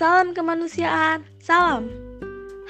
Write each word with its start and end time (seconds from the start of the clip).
Salam 0.00 0.32
kemanusiaan, 0.32 1.28
salam. 1.44 1.84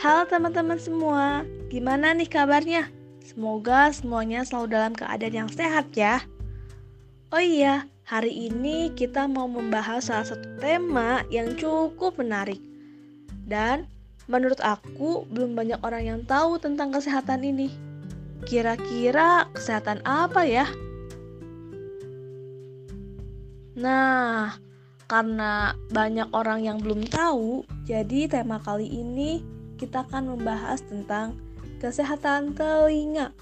Halo 0.02 0.26
teman-teman 0.26 0.82
semua, 0.82 1.46
gimana 1.70 2.10
nih 2.10 2.26
kabarnya? 2.26 2.90
Semoga 3.22 3.94
semuanya 3.94 4.42
selalu 4.42 4.74
dalam 4.74 4.92
keadaan 4.98 5.46
yang 5.46 5.46
sehat 5.46 5.94
ya. 5.94 6.26
Oh 7.30 7.38
iya, 7.38 7.86
hari 8.02 8.34
ini 8.50 8.90
kita 8.98 9.30
mau 9.30 9.46
membahas 9.46 10.10
salah 10.10 10.26
satu 10.26 10.58
tema 10.58 11.22
yang 11.30 11.54
cukup 11.54 12.18
menarik. 12.18 12.58
Dan 13.46 13.86
menurut 14.26 14.58
aku 14.58 15.22
belum 15.30 15.54
banyak 15.54 15.78
orang 15.86 16.02
yang 16.02 16.20
tahu 16.26 16.58
tentang 16.58 16.90
kesehatan 16.90 17.46
ini. 17.46 17.70
Kira-kira 18.42 19.46
kesehatan 19.54 20.02
apa 20.02 20.42
ya? 20.50 20.66
Nah, 23.78 24.58
karena 25.10 25.74
banyak 25.90 26.30
orang 26.30 26.62
yang 26.62 26.78
belum 26.78 27.02
tahu, 27.10 27.66
jadi 27.82 28.30
tema 28.30 28.62
kali 28.62 28.86
ini 28.86 29.42
kita 29.74 30.06
akan 30.06 30.38
membahas 30.38 30.86
tentang 30.86 31.34
kesehatan 31.82 32.54
telinga. 32.54 33.34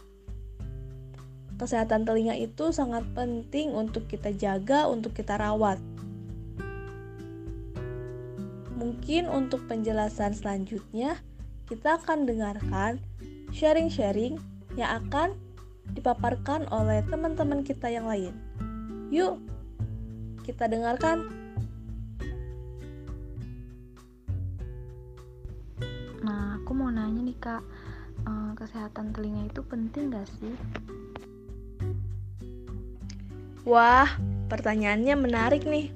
Kesehatan 1.60 2.08
telinga 2.08 2.32
itu 2.40 2.72
sangat 2.72 3.04
penting 3.12 3.76
untuk 3.76 4.08
kita 4.08 4.32
jaga, 4.32 4.88
untuk 4.88 5.12
kita 5.12 5.36
rawat. 5.36 5.76
Mungkin 8.80 9.28
untuk 9.28 9.68
penjelasan 9.68 10.32
selanjutnya, 10.32 11.20
kita 11.68 12.00
akan 12.00 12.24
dengarkan 12.24 12.96
sharing-sharing 13.52 14.40
yang 14.80 15.04
akan 15.04 15.36
dipaparkan 15.92 16.64
oleh 16.72 17.04
teman-teman 17.12 17.60
kita 17.60 17.92
yang 17.92 18.08
lain. 18.08 18.32
Yuk, 19.12 19.36
kita 20.48 20.64
dengarkan 20.64 21.47
aku 26.68 26.76
mau 26.76 26.92
nanya 26.92 27.24
nih 27.24 27.38
kak. 27.40 27.64
Uh, 28.28 28.52
kesehatan 28.52 29.16
telinga 29.16 29.48
itu 29.48 29.64
penting 29.64 30.12
gak 30.12 30.28
sih? 30.36 30.52
Wah 33.64 34.12
pertanyaannya 34.52 35.16
menarik 35.16 35.64
nih. 35.64 35.88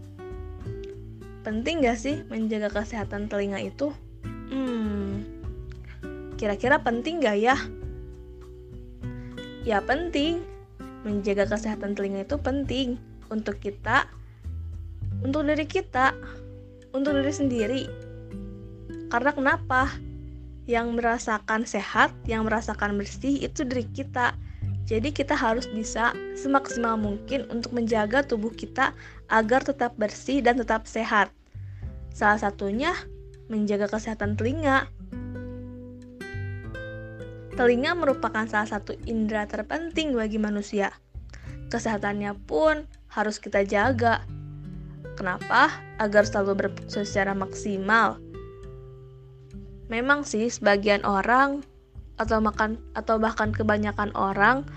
Penting 1.45 1.84
gak 1.84 2.01
sih 2.01 2.25
menjaga 2.33 2.73
kesehatan 2.73 3.29
telinga 3.29 3.61
itu? 3.61 3.92
Hmm 4.25 5.29
kira-kira 6.41 6.81
penting 6.81 7.20
gak 7.20 7.36
ya? 7.36 7.61
Ya 9.69 9.84
penting. 9.84 10.41
Menjaga 11.05 11.53
kesehatan 11.53 11.92
telinga 11.92 12.25
itu 12.25 12.41
penting 12.41 12.97
untuk 13.29 13.61
kita 13.61 14.09
untuk 15.20 15.45
diri 15.45 15.69
kita 15.69 16.17
untuk 16.97 17.12
diri 17.20 17.29
sendiri. 17.29 17.83
Karena 19.12 19.36
kenapa 19.36 19.92
yang 20.70 20.94
merasakan 20.94 21.66
sehat, 21.66 22.14
yang 22.30 22.46
merasakan 22.46 22.94
bersih 22.94 23.42
itu 23.42 23.66
diri 23.66 23.86
kita. 23.91 24.34
Jadi 24.86 25.14
kita 25.14 25.34
harus 25.38 25.66
bisa 25.70 26.10
semaksimal 26.36 26.98
mungkin 26.98 27.46
untuk 27.48 27.72
menjaga 27.72 28.27
tubuh 28.27 28.50
kita 28.50 28.92
agar 29.30 29.62
tetap 29.62 29.94
bersih 29.96 30.42
dan 30.42 30.58
tetap 30.58 30.84
sehat. 30.90 31.30
Salah 32.12 32.38
satunya 32.38 32.92
menjaga 33.48 33.88
kesehatan 33.88 34.36
telinga. 34.36 34.90
Telinga 37.52 37.92
merupakan 37.94 38.44
salah 38.48 38.68
satu 38.68 38.96
indera 39.06 39.46
terpenting 39.46 40.12
bagi 40.16 40.36
manusia. 40.40 40.92
Kesehatannya 41.72 42.36
pun 42.44 42.84
harus 43.12 43.40
kita 43.40 43.64
jaga. 43.64 44.24
Kenapa? 45.16 45.72
Agar 46.00 46.24
selalu 46.24 46.68
berfungsi 46.68 47.05
secara 47.05 47.36
maksimal 47.36 48.32
Memang 49.91 50.23
sih 50.23 50.51
sebagian 50.51 51.03
orang 51.03 51.67
atau 52.20 52.39
makan 52.39 52.79
atau 52.95 53.19
bahkan 53.19 53.51
kebanyakan 53.51 54.15
orang 54.15 54.69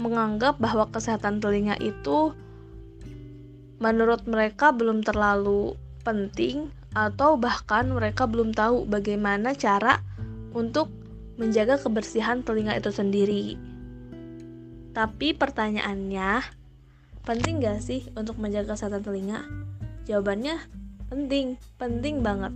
menganggap 0.00 0.56
bahwa 0.60 0.88
kesehatan 0.88 1.38
telinga 1.38 1.76
itu 1.80 2.32
menurut 3.80 4.24
mereka 4.28 4.72
belum 4.72 5.00
terlalu 5.00 5.76
penting 6.04 6.68
atau 6.96 7.36
bahkan 7.38 7.88
mereka 7.88 8.26
belum 8.26 8.52
tahu 8.52 8.88
bagaimana 8.88 9.54
cara 9.56 10.02
untuk 10.52 10.90
menjaga 11.40 11.80
kebersihan 11.80 12.44
telinga 12.44 12.76
itu 12.76 12.92
sendiri. 12.92 13.56
Tapi 14.90 15.32
pertanyaannya, 15.32 16.42
penting 17.22 17.62
gak 17.62 17.80
sih 17.80 18.10
untuk 18.18 18.36
menjaga 18.36 18.74
kesehatan 18.74 19.06
telinga? 19.06 19.46
Jawabannya 20.04 20.58
penting, 21.08 21.56
penting 21.78 22.20
banget. 22.20 22.52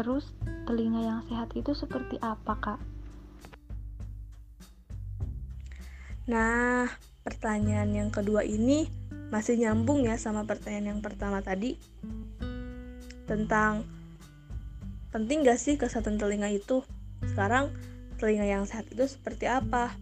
Terus, 0.00 0.32
telinga 0.64 1.04
yang 1.04 1.20
sehat 1.28 1.52
itu 1.52 1.76
seperti 1.76 2.16
apa, 2.24 2.56
Kak? 2.56 2.80
Nah, 6.24 6.88
pertanyaan 7.20 7.92
yang 7.92 8.08
kedua 8.08 8.40
ini 8.40 8.88
masih 9.28 9.60
nyambung 9.60 10.08
ya 10.08 10.16
sama 10.16 10.48
pertanyaan 10.48 10.96
yang 10.96 11.00
pertama 11.04 11.44
tadi 11.44 11.76
tentang 13.28 13.84
penting 15.12 15.44
gak 15.44 15.60
sih 15.60 15.76
kesehatan 15.76 16.16
telinga 16.16 16.48
itu? 16.48 16.80
Sekarang 17.28 17.68
telinga 18.16 18.48
yang 18.48 18.64
sehat 18.64 18.88
itu 18.88 19.04
seperti 19.04 19.52
apa? 19.52 19.92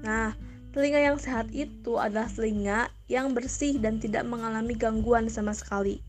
Nah, 0.00 0.32
telinga 0.72 1.12
yang 1.12 1.20
sehat 1.20 1.52
itu 1.52 2.00
adalah 2.00 2.32
telinga 2.32 2.88
yang 3.04 3.36
bersih 3.36 3.76
dan 3.84 4.00
tidak 4.00 4.24
mengalami 4.24 4.72
gangguan 4.72 5.28
sama 5.28 5.52
sekali. 5.52 6.00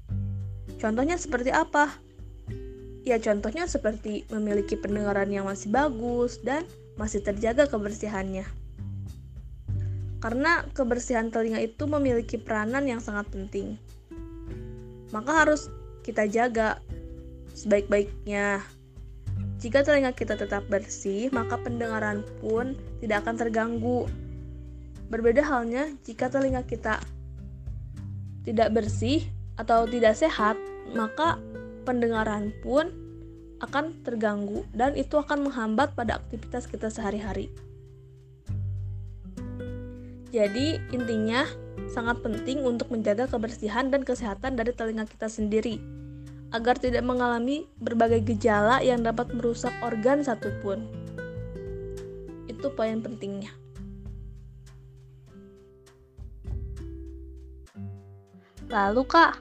Contohnya 0.80 1.20
seperti 1.20 1.52
apa? 1.52 2.07
Ya 3.08 3.24
contohnya 3.24 3.72
seperti 3.72 4.28
memiliki 4.28 4.76
pendengaran 4.76 5.32
yang 5.32 5.48
masih 5.48 5.72
bagus 5.72 6.44
dan 6.44 6.68
masih 7.00 7.24
terjaga 7.24 7.64
kebersihannya. 7.64 8.44
Karena 10.20 10.68
kebersihan 10.76 11.32
telinga 11.32 11.64
itu 11.64 11.88
memiliki 11.88 12.36
peranan 12.36 12.84
yang 12.84 13.00
sangat 13.00 13.32
penting. 13.32 13.80
Maka 15.16 15.48
harus 15.48 15.72
kita 16.04 16.28
jaga 16.28 16.84
sebaik-baiknya. 17.56 18.60
Jika 19.64 19.88
telinga 19.88 20.12
kita 20.12 20.36
tetap 20.36 20.68
bersih, 20.68 21.32
maka 21.32 21.56
pendengaran 21.64 22.28
pun 22.44 22.76
tidak 23.00 23.24
akan 23.24 23.40
terganggu. 23.40 24.04
Berbeda 25.08 25.48
halnya 25.48 25.96
jika 26.04 26.28
telinga 26.28 26.68
kita 26.68 27.00
tidak 28.44 28.70
bersih 28.76 29.24
atau 29.56 29.88
tidak 29.88 30.20
sehat, 30.20 30.60
maka 30.92 31.40
pendengaran 31.88 32.52
pun 32.60 32.92
akan 33.64 34.04
terganggu 34.04 34.68
dan 34.76 34.94
itu 35.00 35.16
akan 35.16 35.48
menghambat 35.48 35.96
pada 35.96 36.20
aktivitas 36.20 36.68
kita 36.68 36.92
sehari-hari. 36.92 37.48
Jadi, 40.36 40.78
intinya 40.92 41.48
sangat 41.88 42.20
penting 42.20 42.62
untuk 42.68 42.92
menjaga 42.92 43.32
kebersihan 43.32 43.88
dan 43.88 44.04
kesehatan 44.04 44.60
dari 44.60 44.76
telinga 44.76 45.08
kita 45.08 45.32
sendiri 45.32 45.80
agar 46.52 46.76
tidak 46.80 47.04
mengalami 47.04 47.68
berbagai 47.80 48.24
gejala 48.36 48.84
yang 48.84 49.04
dapat 49.04 49.32
merusak 49.32 49.72
organ 49.80 50.24
satupun. 50.24 50.84
Itu 52.52 52.72
poin 52.76 53.00
pentingnya. 53.00 53.52
Lalu, 58.68 59.04
Kak, 59.08 59.40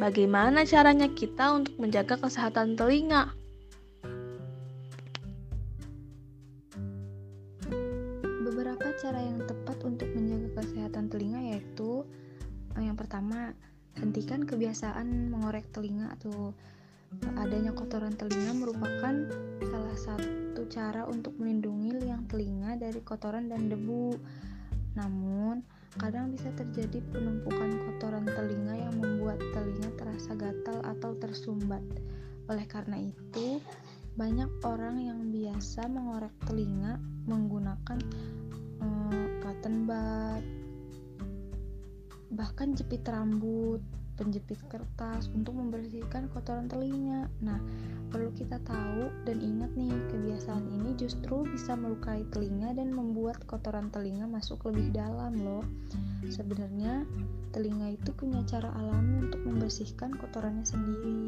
Bagaimana 0.00 0.64
caranya 0.64 1.08
kita 1.12 1.52
untuk 1.52 1.76
menjaga 1.76 2.16
kesehatan 2.16 2.80
telinga? 2.80 3.28
Beberapa 8.44 8.88
cara 8.96 9.20
yang 9.20 9.44
tepat 9.44 9.78
untuk 9.84 10.08
menjaga 10.16 10.64
kesehatan 10.64 11.12
telinga 11.12 11.40
yaitu 11.52 12.08
eh, 12.80 12.84
yang 12.88 12.96
pertama, 12.96 13.52
hentikan 14.00 14.48
kebiasaan 14.48 15.28
mengorek 15.28 15.68
telinga 15.76 16.08
atau 16.16 16.56
adanya 17.36 17.76
kotoran 17.76 18.16
telinga 18.16 18.56
merupakan 18.56 19.14
salah 19.60 19.96
satu 20.00 20.64
cara 20.72 21.04
untuk 21.04 21.36
melindungi 21.36 22.00
liang 22.00 22.24
telinga 22.24 22.80
dari 22.80 23.04
kotoran 23.04 23.52
dan 23.52 23.68
debu. 23.68 24.16
Namun, 24.96 25.60
Kadang 26.00 26.32
bisa 26.32 26.48
terjadi 26.56 27.04
penumpukan 27.12 27.76
kotoran 27.84 28.24
telinga 28.24 28.74
yang 28.76 28.96
membuat 28.96 29.36
telinga 29.52 29.92
terasa 30.00 30.32
gatal 30.32 30.80
atau 30.80 31.12
tersumbat. 31.20 31.84
Oleh 32.48 32.64
karena 32.64 32.96
itu, 32.96 33.60
banyak 34.16 34.48
orang 34.64 34.96
yang 35.00 35.20
biasa 35.28 35.88
mengorek 35.88 36.32
telinga 36.48 37.00
menggunakan 37.28 37.98
eh, 38.80 39.26
cotton 39.40 39.76
bud, 39.88 40.44
bahkan 42.32 42.72
jepit 42.72 43.04
rambut, 43.04 43.84
penjepit 44.16 44.60
kertas 44.68 45.28
untuk 45.32 45.56
membersihkan 45.56 46.28
kotoran 46.32 46.68
telinga. 46.68 47.28
Nah, 47.40 47.58
perlu 48.12 48.28
kita 48.36 48.60
tahu 48.64 49.08
Dan 49.24 49.40
ingat 49.40 49.72
nih, 49.74 49.92
kebiasaan 50.12 50.66
ini 50.68 50.92
justru 50.98 51.44
bisa 51.48 51.72
melukai 51.74 52.24
telinga 52.32 52.76
dan 52.76 52.92
membuat 52.92 53.40
kotoran 53.48 53.88
telinga 53.92 54.28
masuk 54.28 54.68
lebih 54.68 54.92
dalam 54.92 55.36
loh. 55.40 55.64
Sebenarnya, 56.28 57.04
telinga 57.52 57.92
itu 57.92 58.10
punya 58.16 58.40
cara 58.48 58.72
alami 58.80 59.28
untuk 59.28 59.44
membersihkan 59.44 60.16
kotorannya 60.16 60.64
sendiri. 60.64 61.20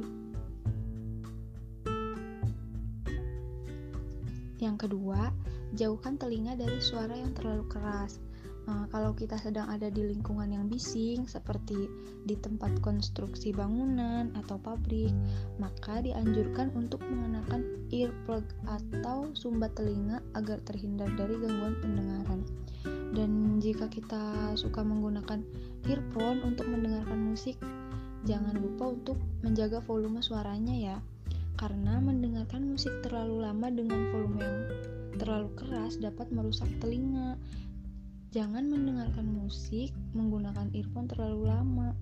Yang 4.65 4.89
kedua, 4.89 5.29
jauhkan 5.77 6.17
telinga 6.17 6.57
dari 6.57 6.81
suara 6.81 7.13
yang 7.13 7.37
terlalu 7.37 7.69
keras. 7.69 8.24
Nah, 8.65 8.89
kalau 8.89 9.13
kita 9.13 9.37
sedang 9.37 9.69
ada 9.69 9.93
di 9.93 10.01
lingkungan 10.01 10.49
yang 10.49 10.73
bising, 10.73 11.29
seperti 11.29 11.77
di 12.25 12.33
tempat 12.41 12.81
konstruksi 12.81 13.53
bangunan 13.53 14.33
atau 14.41 14.57
pabrik, 14.57 15.13
maka 15.61 16.01
dianjurkan 16.01 16.73
untuk 16.73 17.05
mengenakan 17.05 17.61
earplug 17.93 18.45
atau 18.65 19.29
sumbat 19.37 19.77
telinga 19.77 20.25
agar 20.33 20.65
terhindar 20.65 21.13
dari 21.13 21.37
gangguan 21.37 21.77
pendengaran. 21.85 22.41
Dan 23.15 23.61
jika 23.61 23.87
kita 23.93 24.57
suka 24.57 24.81
menggunakan 24.81 25.45
earphone 25.85 26.41
untuk 26.43 26.65
mendengarkan 26.67 27.21
musik, 27.21 27.61
jangan 28.25 28.57
lupa 28.57 28.97
untuk 28.97 29.21
menjaga 29.45 29.85
volume 29.85 30.25
suaranya 30.25 30.73
ya. 30.73 30.97
Karena 31.55 32.03
mendengarkan 32.03 32.67
musik 32.67 32.91
terlalu 33.05 33.45
lama 33.45 33.71
dengan 33.71 34.11
volume 34.11 34.41
yang 34.43 34.59
terlalu 35.15 35.49
keras 35.55 35.95
dapat 36.03 36.27
merusak 36.35 36.67
telinga 36.83 37.39
Jangan 38.35 38.67
mendengarkan 38.67 39.31
musik 39.31 39.95
menggunakan 40.11 40.67
earphone 40.75 41.07
terlalu 41.07 41.47
lama. 41.55 41.95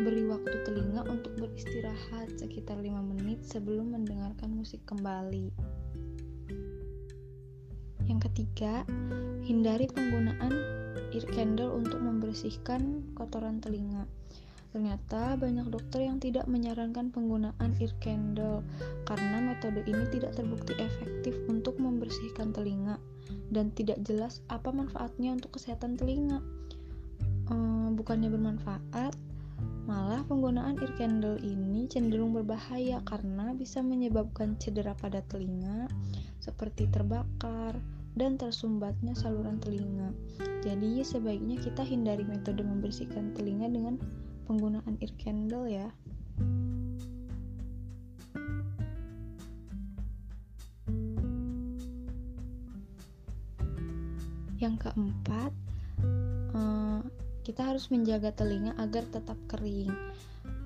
Beri 0.00 0.24
waktu 0.24 0.64
telinga 0.64 1.04
untuk 1.04 1.36
beristirahat 1.36 2.32
sekitar 2.40 2.80
5 2.80 2.88
menit 3.12 3.44
sebelum 3.44 3.92
mendengarkan 3.92 4.56
musik 4.56 4.80
kembali. 4.88 5.52
Yang 8.08 8.20
ketiga, 8.32 8.88
hindari 9.44 9.84
penggunaan 9.92 10.64
ear 11.12 11.24
candle 11.36 11.76
untuk 11.76 12.00
membersihkan 12.00 13.12
kotoran 13.12 13.60
telinga. 13.60 14.08
Ternyata 14.78 15.34
banyak 15.34 15.74
dokter 15.74 16.06
yang 16.06 16.22
tidak 16.22 16.46
menyarankan 16.46 17.10
penggunaan 17.10 17.74
ear 17.82 17.90
candle 17.98 18.62
karena 19.10 19.50
metode 19.50 19.82
ini 19.90 20.06
tidak 20.06 20.38
terbukti 20.38 20.70
efektif 20.78 21.34
untuk 21.50 21.82
membersihkan 21.82 22.54
telinga 22.54 22.94
dan 23.50 23.74
tidak 23.74 23.98
jelas 24.06 24.38
apa 24.46 24.70
manfaatnya 24.70 25.34
untuk 25.34 25.58
kesehatan 25.58 25.98
telinga. 25.98 26.38
Ehm, 27.50 27.98
bukannya 27.98 28.30
bermanfaat, 28.30 29.18
malah 29.90 30.22
penggunaan 30.30 30.78
ear 30.78 30.94
candle 30.94 31.42
ini 31.42 31.90
cenderung 31.90 32.30
berbahaya 32.38 33.02
karena 33.02 33.58
bisa 33.58 33.82
menyebabkan 33.82 34.54
cedera 34.62 34.94
pada 34.94 35.26
telinga 35.26 35.90
seperti 36.38 36.86
terbakar 36.86 37.74
dan 38.14 38.38
tersumbatnya 38.38 39.18
saluran 39.18 39.58
telinga. 39.58 40.14
Jadi 40.62 41.02
sebaiknya 41.02 41.58
kita 41.58 41.82
hindari 41.82 42.22
metode 42.22 42.62
membersihkan 42.62 43.34
telinga 43.34 43.66
dengan 43.66 43.98
penggunaan 44.48 44.96
ear 45.04 45.12
candle 45.20 45.68
ya. 45.68 45.92
Yang 54.58 54.88
keempat, 54.88 55.52
uh, 56.56 57.04
kita 57.44 57.62
harus 57.62 57.92
menjaga 57.92 58.32
telinga 58.32 58.72
agar 58.80 59.04
tetap 59.12 59.36
kering. 59.46 59.92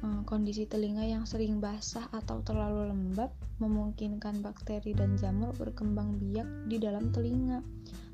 Uh, 0.03 0.23
kondisi 0.25 0.65
telinga 0.65 1.05
yang 1.05 1.27
sering 1.29 1.59
basah 1.61 2.07
atau 2.15 2.41
terlalu 2.43 2.89
lembab 2.89 3.31
memungkinkan 3.61 4.43
bakteri 4.43 4.97
dan 4.97 5.15
jamur 5.15 5.53
berkembang 5.55 6.17
biak 6.23 6.47
di 6.71 6.81
dalam 6.81 7.13
telinga. 7.13 7.61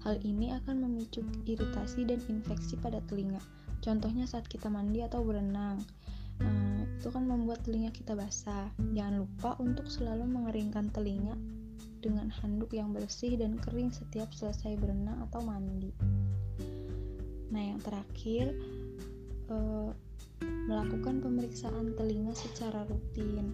Hal 0.02 0.18
ini 0.24 0.50
akan 0.52 0.84
memicu 0.84 1.22
iritasi 1.46 2.08
dan 2.08 2.20
infeksi 2.26 2.74
pada 2.80 2.98
telinga. 3.06 3.40
Contohnya 3.78 4.26
saat 4.26 4.46
kita 4.46 4.68
mandi 4.70 5.02
atau 5.02 5.22
berenang. 5.22 5.82
Uh, 6.38 6.86
itu 6.98 7.10
kan 7.10 7.26
membuat 7.26 7.66
telinga 7.66 7.90
kita 7.94 8.14
basah. 8.14 8.70
Jangan 8.94 9.22
lupa 9.26 9.58
untuk 9.58 9.86
selalu 9.90 10.26
mengeringkan 10.26 10.90
telinga 10.94 11.34
dengan 11.98 12.30
handuk 12.30 12.74
yang 12.74 12.94
bersih 12.94 13.34
dan 13.34 13.58
kering 13.58 13.90
setiap 13.90 14.30
selesai 14.30 14.78
berenang 14.78 15.18
atau 15.30 15.42
mandi. 15.42 15.90
Nah, 17.50 17.62
yang 17.64 17.80
terakhir, 17.82 18.54
eh, 19.50 19.90
melakukan 20.68 21.24
pemeriksaan 21.24 21.96
telinga 21.96 22.36
secara 22.36 22.86
rutin. 22.86 23.50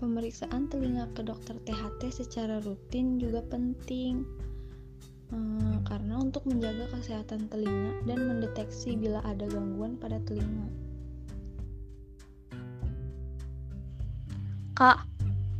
Pemeriksaan 0.00 0.72
telinga 0.72 1.12
ke 1.12 1.20
dokter 1.20 1.60
THT 1.68 2.24
secara 2.24 2.56
rutin 2.64 3.20
juga 3.20 3.44
penting 3.44 4.24
eh, 5.28 5.76
karena 5.84 6.16
untuk 6.16 6.48
menjaga 6.48 6.88
kesehatan 6.96 7.52
telinga 7.52 8.00
dan 8.08 8.24
mendeteksi 8.24 8.96
bila 8.96 9.20
ada 9.28 9.44
gangguan 9.44 10.00
pada 10.00 10.16
telinga. 10.24 10.72
Kak, 14.72 15.04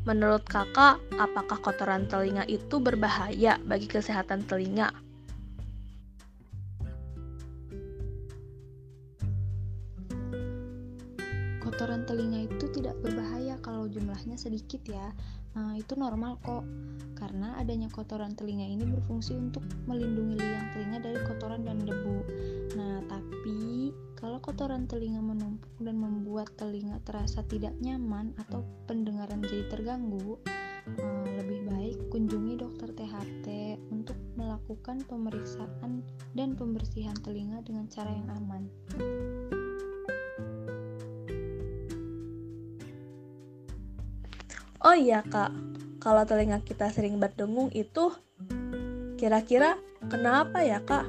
menurut 0.08 0.40
kakak, 0.48 0.96
apakah 1.20 1.60
kotoran 1.60 2.08
telinga 2.08 2.48
itu 2.48 2.80
berbahaya 2.80 3.60
bagi 3.68 3.84
kesehatan 3.84 4.48
telinga? 4.48 4.88
Kotoran 11.80 12.04
telinga 12.04 12.44
itu 12.44 12.68
tidak 12.76 12.92
berbahaya 13.00 13.56
kalau 13.64 13.88
jumlahnya 13.88 14.36
sedikit 14.36 14.84
ya. 14.84 15.16
Nah, 15.56 15.72
itu 15.80 15.96
normal 15.96 16.36
kok, 16.44 16.60
karena 17.16 17.56
adanya 17.56 17.88
kotoran 17.88 18.36
telinga 18.36 18.68
ini 18.68 18.84
berfungsi 18.84 19.32
untuk 19.32 19.64
melindungi 19.88 20.36
liang 20.36 20.76
telinga 20.76 21.00
dari 21.00 21.16
kotoran 21.24 21.64
dan 21.64 21.80
debu. 21.80 22.20
Nah, 22.76 23.00
tapi 23.08 23.96
kalau 24.12 24.44
kotoran 24.44 24.84
telinga 24.92 25.24
menumpuk 25.24 25.72
dan 25.80 25.96
membuat 25.96 26.52
telinga 26.60 27.00
terasa 27.00 27.40
tidak 27.48 27.72
nyaman 27.80 28.36
atau 28.36 28.60
pendengaran 28.84 29.40
jadi 29.40 29.72
terganggu, 29.72 30.36
eh, 31.00 31.28
lebih 31.40 31.64
baik 31.64 31.96
kunjungi 32.12 32.60
dokter 32.60 32.92
THT 32.92 33.80
untuk 33.88 34.20
melakukan 34.36 35.00
pemeriksaan 35.08 36.04
dan 36.36 36.60
pembersihan 36.60 37.16
telinga 37.24 37.64
dengan 37.64 37.88
cara 37.88 38.12
yang 38.12 38.28
aman. 38.36 38.68
Oh 44.90 44.98
iya 44.98 45.22
kak, 45.22 45.54
kalau 46.02 46.26
telinga 46.26 46.66
kita 46.66 46.90
sering 46.90 47.22
berdengung 47.22 47.70
itu 47.70 48.10
kira-kira 49.14 49.78
kenapa 50.10 50.66
ya 50.66 50.82
kak? 50.82 51.06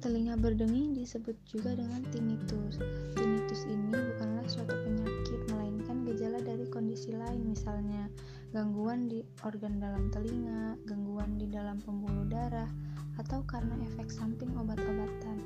Telinga 0.00 0.32
berdenging 0.40 0.96
disebut 0.96 1.36
juga 1.44 1.76
dengan 1.76 2.00
tinnitus. 2.08 2.80
Tinnitus 3.12 3.68
ini 3.68 3.92
bukanlah 3.92 4.48
suatu 4.48 4.72
penyakit, 4.72 5.44
melainkan 5.52 6.08
gejala 6.08 6.40
dari 6.40 6.64
kondisi 6.72 7.12
lain, 7.12 7.52
misalnya 7.52 8.08
gangguan 8.56 9.12
di 9.12 9.20
organ 9.44 9.76
dalam 9.76 10.08
telinga, 10.08 10.80
gangguan 10.88 11.36
di 11.36 11.44
dalam 11.52 11.76
pembuluh 11.84 12.24
darah, 12.32 12.72
atau 13.20 13.44
karena 13.44 13.76
efek 13.92 14.08
samping 14.08 14.56
obat-obatan. 14.56 15.36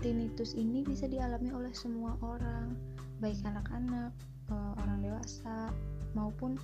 Tinnitus 0.00 0.56
ini 0.56 0.80
bisa 0.80 1.04
dialami 1.04 1.52
oleh 1.52 1.76
semua 1.76 2.16
orang, 2.24 2.72
baik 3.18 3.38
anak-anak, 3.42 4.12
eh, 4.50 4.72
orang 4.82 4.98
dewasa, 5.02 5.70
maupun 6.14 6.54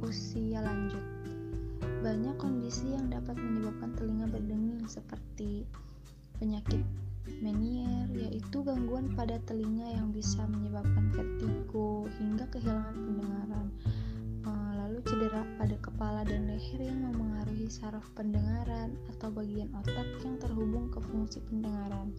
usia, 0.00 0.60
lanjut. 0.64 1.04
Banyak 2.00 2.36
kondisi 2.40 2.96
yang 2.96 3.12
dapat 3.12 3.36
menyebabkan 3.36 3.92
telinga 3.96 4.26
berdenging 4.28 4.84
seperti 4.88 5.68
penyakit 6.40 6.80
Meniere 7.40 8.12
yaitu 8.12 8.60
gangguan 8.60 9.08
pada 9.16 9.40
telinga 9.48 9.88
yang 9.96 10.12
bisa 10.12 10.44
menyebabkan 10.44 11.08
vertigo 11.08 12.04
hingga 12.20 12.44
kehilangan 12.52 12.96
pendengaran. 13.00 13.66
Eh, 14.44 14.72
lalu 14.76 15.00
cedera 15.08 15.40
pada 15.56 15.76
kepala 15.80 16.20
dan 16.28 16.44
leher 16.52 16.84
yang 16.84 17.00
memengaruhi 17.00 17.64
saraf 17.72 18.04
pendengaran 18.12 18.92
atau 19.16 19.32
bagian 19.32 19.72
otak 19.72 20.04
yang 20.20 20.36
terhubung 20.36 20.92
ke 20.92 21.00
fungsi 21.00 21.40
pendengaran. 21.48 22.12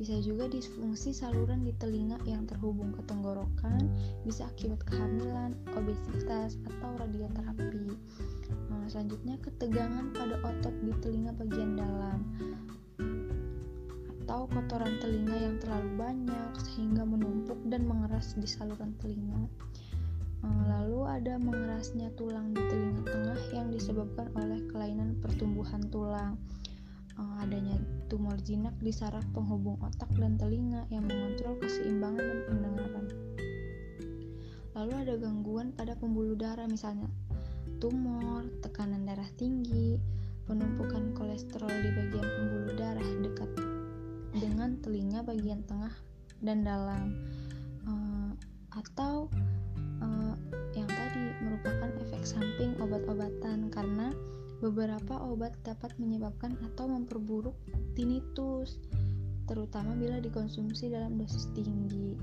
Bisa 0.00 0.16
juga 0.24 0.48
disfungsi 0.48 1.12
saluran 1.12 1.60
di 1.60 1.76
telinga 1.76 2.16
yang 2.24 2.48
terhubung 2.48 2.96
ke 2.96 3.04
tenggorokan, 3.04 3.92
bisa 4.24 4.48
akibat 4.48 4.80
kehamilan, 4.88 5.52
obesitas, 5.76 6.56
atau 6.64 6.96
radioterapi 6.96 7.92
selanjutnya 8.90 9.38
ketegangan 9.38 10.10
pada 10.18 10.34
otot 10.42 10.74
di 10.82 10.90
telinga 10.98 11.30
bagian 11.38 11.78
dalam 11.78 12.18
atau 14.26 14.50
kotoran 14.50 14.98
telinga 14.98 15.38
yang 15.38 15.56
terlalu 15.62 15.90
banyak 15.94 16.52
sehingga 16.58 17.06
menumpuk 17.06 17.58
dan 17.70 17.86
mengeras 17.86 18.34
di 18.34 18.50
saluran 18.50 18.94
telinga. 18.98 19.46
Eh, 20.42 20.62
lalu 20.66 21.06
ada 21.06 21.38
mengerasnya 21.38 22.10
tulang 22.18 22.50
di 22.50 22.62
telinga 22.66 23.02
tengah 23.06 23.40
yang 23.54 23.70
disebabkan 23.70 24.26
oleh 24.34 24.58
kelainan 24.70 25.18
pertumbuhan 25.22 25.82
tulang. 25.90 26.34
Uh, 27.20 27.44
adanya 27.44 27.76
tumor 28.08 28.40
jinak 28.40 28.72
di 28.80 28.90
saraf 28.90 29.22
penghubung 29.36 29.76
otak 29.84 30.08
dan 30.16 30.40
telinga 30.40 30.88
yang 30.88 31.04
mengontrol 31.04 31.54
keseimbangan 31.60 32.24
dan 32.24 32.40
pendengaran. 32.48 33.06
Lalu 34.72 34.92
ada 34.96 35.14
gangguan 35.20 35.76
pada 35.76 35.92
pembuluh 35.94 36.34
darah 36.34 36.64
misalnya 36.64 37.06
tumor, 37.78 38.48
tekanan 38.64 39.04
darah 39.04 39.28
tinggi, 39.36 40.00
penumpukan 40.48 41.12
kolesterol 41.14 41.70
di 41.70 41.90
bagian 41.94 42.26
pembuluh 42.26 42.74
darah 42.74 43.10
dekat 43.20 43.50
dengan 44.34 44.78
telinga 44.80 45.20
bagian 45.22 45.62
tengah 45.68 45.92
dan 46.40 46.64
dalam 46.64 47.14
uh, 47.84 48.30
atau 48.72 49.28
uh, 50.00 50.34
yang 50.72 50.88
tadi 50.88 51.24
merupakan 51.42 51.90
efek 52.06 52.22
samping 52.22 52.74
obat-obatan 52.78 53.68
karena 53.68 54.09
beberapa 54.70 55.18
obat 55.26 55.58
dapat 55.66 55.90
menyebabkan 55.98 56.54
atau 56.62 56.86
memperburuk 56.86 57.58
tinnitus 57.98 58.78
terutama 59.50 59.98
bila 59.98 60.22
dikonsumsi 60.22 60.94
dalam 60.94 61.18
dosis 61.18 61.50
tinggi. 61.58 62.14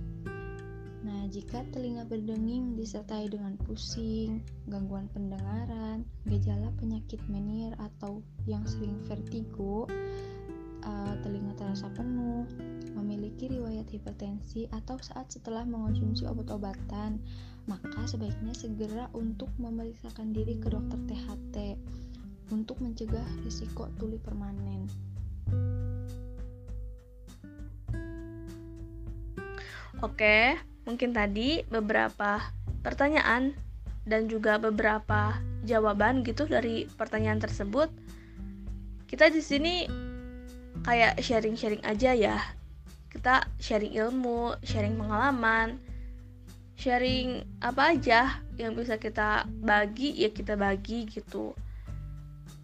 Nah, 1.03 1.27
jika 1.27 1.59
telinga 1.75 2.07
berdenging 2.07 2.79
disertai 2.79 3.27
dengan 3.27 3.59
pusing, 3.67 4.39
gangguan 4.71 5.11
pendengaran, 5.11 6.07
gejala 6.23 6.71
penyakit 6.79 7.19
menir 7.27 7.75
atau 7.75 8.23
yang 8.47 8.63
sering 8.63 8.95
vertigo, 9.03 9.91
uh, 10.87 11.13
telinga 11.19 11.51
terasa 11.59 11.91
penuh, 11.99 12.47
memiliki 12.95 13.51
riwayat 13.51 13.91
hipertensi 13.91 14.71
atau 14.71 14.95
saat 15.03 15.27
setelah 15.27 15.67
mengonsumsi 15.67 16.23
obat-obatan, 16.23 17.19
maka 17.67 18.07
sebaiknya 18.07 18.55
segera 18.55 19.11
untuk 19.11 19.51
memeriksakan 19.59 20.31
diri 20.31 20.55
ke 20.55 20.71
dokter 20.71 20.99
THT 21.11 21.55
untuk 22.53 22.79
mencegah 22.79 23.25
risiko 23.43 23.89
tuli 23.99 24.19
permanen. 24.19 24.87
Oke, 30.05 30.55
mungkin 30.85 31.11
tadi 31.11 31.65
beberapa 31.67 32.39
pertanyaan 32.85 33.57
dan 34.05 34.29
juga 34.29 34.61
beberapa 34.61 35.35
jawaban 35.65 36.21
gitu 36.21 36.45
dari 36.45 36.85
pertanyaan 36.85 37.41
tersebut. 37.41 37.89
Kita 39.09 39.33
di 39.33 39.41
sini 39.41 39.89
kayak 40.85 41.19
sharing-sharing 41.19 41.83
aja 41.83 42.13
ya 42.13 42.37
kita 43.17 43.49
sharing 43.57 43.97
ilmu 43.97 44.53
sharing 44.61 44.93
pengalaman 44.93 45.81
sharing 46.77 47.41
apa 47.65 47.97
aja 47.97 48.37
yang 48.61 48.77
bisa 48.77 49.01
kita 49.01 49.49
bagi 49.65 50.13
ya 50.13 50.29
kita 50.29 50.53
bagi 50.53 51.09
gitu 51.09 51.57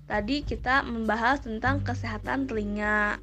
tadi 0.08 0.44
kita 0.44 0.84
membahas 0.84 1.44
tentang 1.44 1.82
kesehatan 1.82 2.46
telinga. 2.50 3.18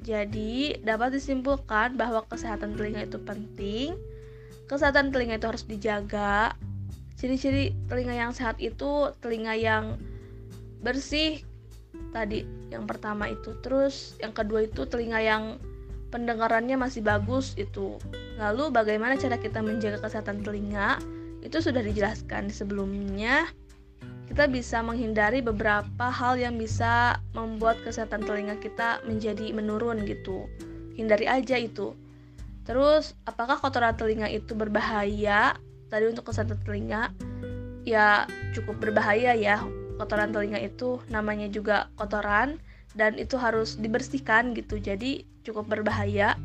Jadi 0.00 0.80
dapat 0.80 1.12
disimpulkan 1.12 1.98
bahwa 2.00 2.24
kesehatan 2.24 2.78
telinga 2.78 3.04
itu 3.04 3.20
penting. 3.20 3.98
Kesehatan 4.70 5.12
telinga 5.12 5.36
itu 5.36 5.46
harus 5.50 5.64
dijaga. 5.66 6.56
Ciri-ciri 7.20 7.76
telinga 7.90 8.16
yang 8.16 8.32
sehat 8.32 8.56
itu 8.62 9.12
telinga 9.20 9.52
yang 9.58 10.00
bersih 10.80 11.44
tadi. 12.16 12.48
Yang 12.72 12.84
pertama 12.88 13.28
itu 13.28 13.60
terus 13.60 14.16
yang 14.22 14.32
kedua 14.32 14.64
itu 14.64 14.88
telinga 14.88 15.20
yang 15.20 15.60
pendengarannya 16.08 16.80
masih 16.80 17.04
bagus 17.04 17.52
itu. 17.60 18.00
Lalu 18.40 18.72
bagaimana 18.72 19.20
cara 19.20 19.36
kita 19.36 19.60
menjaga 19.60 20.00
kesehatan 20.00 20.40
telinga? 20.40 20.96
Itu 21.44 21.60
sudah 21.60 21.84
dijelaskan 21.84 22.48
sebelumnya 22.48 23.48
kita 24.30 24.46
bisa 24.46 24.78
menghindari 24.78 25.42
beberapa 25.42 26.06
hal 26.06 26.38
yang 26.38 26.54
bisa 26.54 27.18
membuat 27.34 27.82
kesehatan 27.82 28.22
telinga 28.22 28.54
kita 28.62 29.02
menjadi 29.02 29.50
menurun 29.50 30.06
gitu. 30.06 30.46
Hindari 30.94 31.26
aja 31.26 31.58
itu. 31.58 31.98
Terus 32.62 33.18
apakah 33.26 33.58
kotoran 33.58 33.98
telinga 33.98 34.30
itu 34.30 34.54
berbahaya? 34.54 35.58
Tadi 35.90 36.04
untuk 36.06 36.30
kesehatan 36.30 36.62
telinga 36.62 37.10
ya 37.82 38.30
cukup 38.54 38.78
berbahaya 38.78 39.34
ya. 39.34 39.66
Kotoran 39.98 40.30
telinga 40.30 40.62
itu 40.62 41.02
namanya 41.10 41.50
juga 41.50 41.90
kotoran 41.98 42.62
dan 42.94 43.18
itu 43.18 43.34
harus 43.34 43.82
dibersihkan 43.82 44.54
gitu. 44.54 44.78
Jadi 44.78 45.26
cukup 45.42 45.66
berbahaya. 45.66 46.38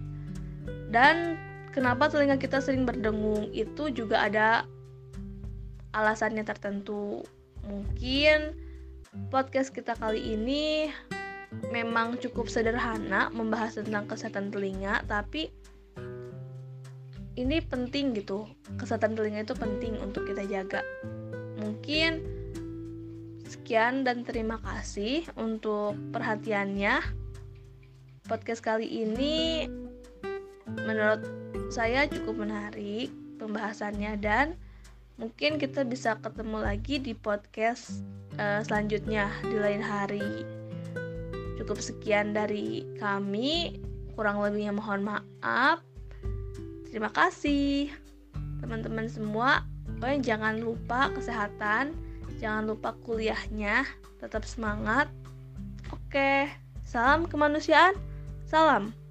Dan 0.90 1.38
kenapa 1.70 2.10
telinga 2.10 2.42
kita 2.42 2.66
sering 2.66 2.90
berdengung? 2.90 3.54
Itu 3.54 3.94
juga 3.94 4.26
ada 4.26 4.66
alasannya 5.94 6.42
tertentu 6.42 7.22
mungkin 7.66 8.54
podcast 9.30 9.74
kita 9.74 9.98
kali 9.98 10.38
ini 10.38 10.90
memang 11.72 12.20
cukup 12.20 12.50
sederhana 12.52 13.30
membahas 13.32 13.80
tentang 13.80 14.06
kesehatan 14.10 14.50
telinga 14.52 15.02
tapi 15.10 15.50
ini 17.36 17.60
penting 17.60 18.16
gitu 18.16 18.48
kesehatan 18.80 19.14
telinga 19.18 19.44
itu 19.44 19.56
penting 19.58 19.98
untuk 20.00 20.28
kita 20.30 20.46
jaga 20.48 20.86
mungkin 21.60 22.36
Sekian 23.46 24.02
dan 24.02 24.26
terima 24.26 24.58
kasih 24.58 25.22
untuk 25.38 25.94
perhatiannya. 26.10 26.98
Podcast 28.26 28.66
kali 28.66 28.90
ini 28.90 29.70
menurut 30.82 31.22
saya 31.70 32.10
cukup 32.10 32.42
menarik 32.42 33.14
pembahasannya 33.38 34.18
dan 34.18 34.58
mungkin 35.16 35.58
kita 35.62 35.88
bisa 35.88 36.20
ketemu 36.20 36.64
lagi 36.64 37.00
di 37.00 37.16
podcast 37.16 38.04
uh, 38.40 38.64
selanjutnya 38.64 39.32
di 39.44 39.56
lain 39.56 39.84
hari. 39.84 40.44
Cukup 41.62 41.80
sekian 41.80 42.36
dari 42.36 42.84
kami, 43.00 43.80
kurang 44.14 44.44
lebihnya 44.44 44.76
mohon 44.76 45.02
maaf. 45.06 45.80
Terima 46.92 47.12
kasih 47.12 47.92
teman-teman 48.60 49.08
semua. 49.08 49.64
Oh, 50.04 50.18
jangan 50.22 50.60
lupa 50.60 51.10
kesehatan 51.16 51.96
Jangan 52.40 52.68
lupa 52.68 52.92
kuliahnya, 53.08 53.88
tetap 54.20 54.44
semangat. 54.44 55.08
Oke, 55.92 56.52
salam 56.84 57.24
kemanusiaan. 57.30 57.96
Salam. 58.44 59.05